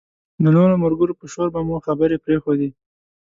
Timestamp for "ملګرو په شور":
0.83-1.47